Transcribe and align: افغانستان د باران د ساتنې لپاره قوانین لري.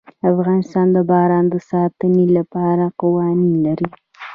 افغانستان 0.31 0.87
د 0.95 0.97
باران 1.09 1.45
د 1.49 1.55
ساتنې 1.69 2.25
لپاره 2.37 2.85
قوانین 3.01 3.53
لري. 3.65 3.89